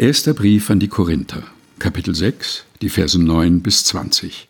[0.00, 1.42] Erster Brief an die Korinther,
[1.78, 4.48] Kapitel 6, die Verse 9 bis 20.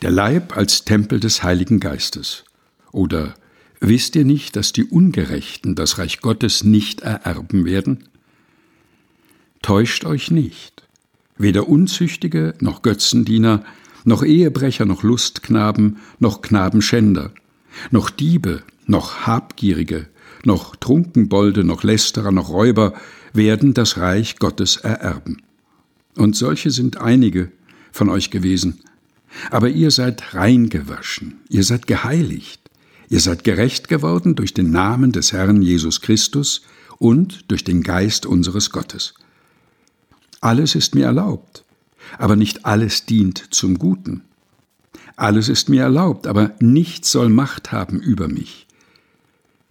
[0.00, 2.44] Der Leib als Tempel des Heiligen Geistes.
[2.90, 3.34] Oder
[3.80, 8.04] wisst ihr nicht, dass die Ungerechten das Reich Gottes nicht ererben werden?
[9.60, 10.84] Täuscht euch nicht.
[11.36, 13.66] Weder Unzüchtige noch Götzendiener,
[14.04, 17.32] noch Ehebrecher noch Lustknaben, noch Knabenschänder,
[17.90, 20.08] noch Diebe, noch Habgierige,
[20.46, 22.94] noch Trunkenbolde, noch Lästerer, noch Räuber
[23.32, 25.42] werden das Reich Gottes ererben.
[26.16, 27.50] Und solche sind einige
[27.92, 28.80] von euch gewesen.
[29.50, 32.60] Aber ihr seid reingewaschen, ihr seid geheiligt,
[33.08, 36.62] ihr seid gerecht geworden durch den Namen des Herrn Jesus Christus
[36.98, 39.14] und durch den Geist unseres Gottes.
[40.40, 41.64] Alles ist mir erlaubt,
[42.18, 44.22] aber nicht alles dient zum Guten.
[45.16, 48.66] Alles ist mir erlaubt, aber nichts soll Macht haben über mich.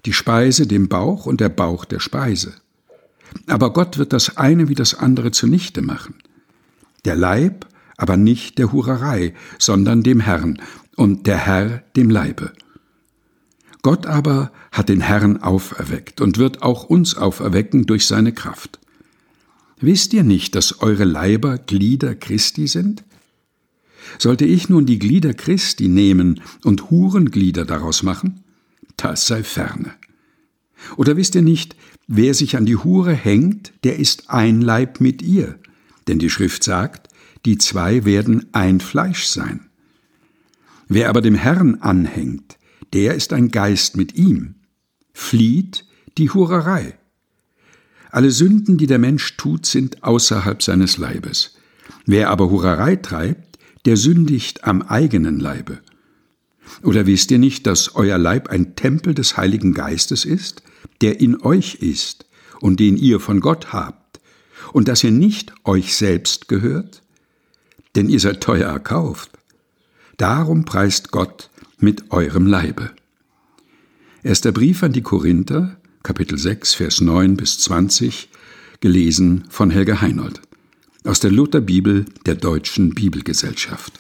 [0.06, 2.54] Die Speise dem Bauch und der Bauch der Speise.
[3.48, 6.16] Aber Gott wird das eine wie das andere zunichte machen.
[7.06, 7.66] Der Leib,
[7.98, 10.62] aber nicht der Hurerei, sondern dem Herrn,
[10.96, 12.52] und der Herr dem Leibe.
[13.82, 18.80] Gott aber hat den Herrn auferweckt und wird auch uns auferwecken durch seine Kraft.
[19.80, 23.04] Wisst ihr nicht, dass eure Leiber Glieder Christi sind?
[24.18, 28.44] Sollte ich nun die Glieder Christi nehmen und Hurenglieder daraus machen?
[28.98, 29.94] Das sei ferne.
[30.98, 31.76] Oder wisst ihr nicht,
[32.08, 35.60] wer sich an die Hure hängt, der ist ein Leib mit ihr?
[36.08, 37.10] Denn die Schrift sagt,
[37.46, 39.70] die zwei werden ein Fleisch sein.
[40.88, 42.58] Wer aber dem Herrn anhängt,
[42.94, 44.56] der ist ein Geist mit ihm.
[45.14, 45.86] Flieht
[46.18, 46.98] die Hurerei.
[48.12, 51.56] Alle Sünden, die der Mensch tut, sind außerhalb seines Leibes.
[52.06, 55.80] Wer aber Hurerei treibt, der sündigt am eigenen Leibe.
[56.82, 60.64] Oder wisst ihr nicht, dass euer Leib ein Tempel des Heiligen Geistes ist,
[61.02, 62.26] der in euch ist
[62.60, 64.20] und den ihr von Gott habt,
[64.72, 67.02] und dass ihr nicht euch selbst gehört?
[67.96, 69.32] Denn ihr seid teuer erkauft.
[70.18, 72.92] Darum preist Gott mit eurem Leibe.
[74.24, 78.30] Erster Brief an die Korinther, Kapitel 6, Vers 9 bis 20,
[78.80, 80.42] gelesen von Helga Heinold.
[81.04, 84.00] Aus der Lutherbibel der Deutschen Bibelgesellschaft.